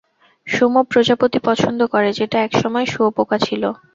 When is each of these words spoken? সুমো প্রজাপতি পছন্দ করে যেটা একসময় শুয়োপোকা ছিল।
সুমো 0.47 0.81
প্রজাপতি 0.91 1.39
পছন্দ 1.47 1.79
করে 1.93 2.09
যেটা 2.19 2.37
একসময় 2.41 2.87
শুয়োপোকা 2.87 3.37
ছিল। 3.45 3.63